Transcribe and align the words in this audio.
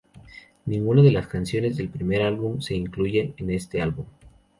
Ninguna 0.65 1.03
de 1.03 1.11
las 1.11 1.27
canciones 1.27 1.77
del 1.77 1.89
primer 1.89 2.23
álbum 2.23 2.59
se 2.59 2.73
incluyen 2.73 3.35
en 3.37 3.51
este 3.51 3.83
álbum. 3.83 4.07